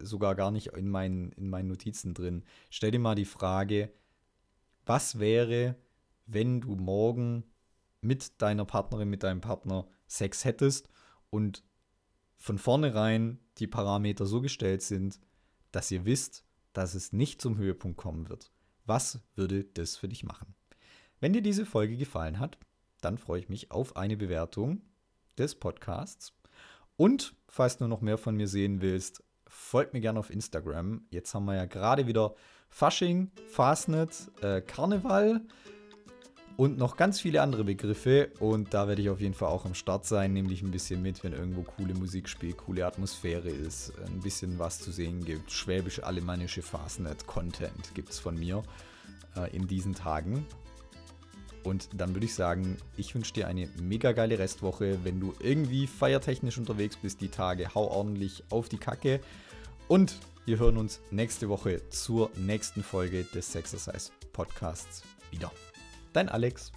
sogar 0.03 0.35
gar 0.35 0.51
nicht 0.51 0.69
in 0.69 0.89
meinen, 0.89 1.33
in 1.33 1.49
meinen 1.49 1.69
Notizen 1.69 2.15
drin. 2.15 2.45
Stell 2.71 2.93
dir 2.93 2.99
mal 2.99 3.17
die 3.17 3.25
Frage, 3.25 3.93
was 4.87 5.19
wäre, 5.19 5.77
wenn 6.27 6.61
du 6.61 6.77
morgen 6.77 7.45
mit 8.01 8.41
deiner 8.41 8.65
Partnerin, 8.65 9.11
mit 9.11 9.25
deinem 9.25 9.41
Partner 9.41 9.87
Sex 10.07 10.45
hättest 10.45 10.89
und 11.29 11.65
von 12.41 12.59
vornherein 12.59 13.39
die 13.59 13.67
Parameter 13.67 14.27
so 14.27 14.41
gestellt 14.41 14.83
sind, 14.83 15.21
dass 15.71 15.91
ihr 15.91 16.05
wisst, 16.07 16.45
dass 16.73 16.95
es 16.95 17.13
nicht 17.13 17.41
zum 17.41 17.59
Höhepunkt 17.59 17.99
kommen 17.99 18.29
wird. 18.29 18.51
Was 18.87 19.21
würde 19.37 19.65
das 19.65 19.97
für 19.97 20.09
dich 20.09 20.25
machen? 20.25 20.55
Wenn 21.21 21.35
dir 21.35 21.43
diese 21.43 21.67
Folge 21.67 21.97
gefallen 21.97 22.41
hat, 22.41 22.59
dann 23.03 23.19
freue 23.19 23.41
ich 23.41 23.49
mich 23.49 23.71
auf 23.71 23.97
eine 23.97 24.17
Bewertung 24.17 24.81
des 25.39 25.55
Podcasts. 25.55 26.33
Und 26.97 27.35
falls 27.49 27.77
du 27.77 27.87
noch 27.87 28.01
mehr 28.01 28.19
von 28.19 28.37
mir 28.37 28.49
sehen 28.49 28.81
willst, 28.81 29.23
folgt 29.47 29.93
mir 29.93 30.01
gerne 30.01 30.19
auf 30.19 30.31
Instagram. 30.31 31.03
Jetzt 31.11 31.35
haben 31.35 31.45
wir 31.45 31.57
ja 31.57 31.67
gerade 31.67 32.07
wieder 32.07 32.35
Fasching, 32.71 33.31
Fastnet, 33.49 34.31
äh, 34.43 34.63
Karneval 34.63 35.43
und 36.61 36.77
noch 36.77 36.99
ganz 36.99 37.19
viele 37.19 37.41
andere 37.41 37.65
Begriffe. 37.65 38.29
Und 38.39 38.75
da 38.75 38.87
werde 38.87 39.01
ich 39.01 39.09
auf 39.09 39.19
jeden 39.19 39.33
Fall 39.33 39.49
auch 39.49 39.65
am 39.65 39.73
Start 39.73 40.05
sein, 40.05 40.35
nämlich 40.35 40.61
ein 40.61 40.71
bisschen 40.71 41.01
mit, 41.01 41.25
wenn 41.25 41.33
irgendwo 41.33 41.63
coole 41.63 41.95
Musik 41.95 42.29
spielt, 42.29 42.59
coole 42.59 42.85
Atmosphäre 42.85 43.49
ist, 43.49 43.95
ein 44.07 44.21
bisschen 44.21 44.59
was 44.59 44.79
zu 44.79 44.93
sehen 44.93 45.25
gibt. 45.25 45.51
Schwäbisch-alemannische 45.51 46.61
Fastnet-Content 46.61 47.95
gibt 47.95 48.11
es 48.11 48.19
von 48.19 48.39
mir 48.39 48.63
äh, 49.37 49.57
in 49.57 49.69
diesen 49.69 49.95
Tagen. 49.95 50.47
Und 51.65 51.89
dann 51.95 52.15
würde 52.15 52.27
ich 52.27 52.35
sagen, 52.35 52.77
ich 52.99 53.15
wünsche 53.15 53.33
dir 53.33 53.49
eine 53.49 53.67
mega 53.81 54.13
geile 54.13 54.39
Restwoche. 54.39 54.99
Wenn 55.03 55.19
du 55.19 55.33
irgendwie 55.41 55.87
feiertechnisch 55.87 56.59
unterwegs 56.59 56.99
bist, 56.99 57.23
die 57.23 57.29
Tage, 57.29 57.75
hau 57.75 57.89
ordentlich 57.89 58.45
auf 58.51 58.69
die 58.69 58.77
Kacke. 58.77 59.21
Und 59.89 60.19
wir 60.45 60.59
hören 60.59 60.77
uns 60.77 61.01
nächste 61.11 61.49
Woche 61.49 61.89
zur 61.89 62.31
nächsten 62.37 62.83
Folge 62.83 63.25
des 63.25 63.51
Sexercise 63.51 64.11
Podcasts 64.35 65.05
wieder. 65.31 65.51
Dein 66.13 66.29
Alex. 66.29 66.73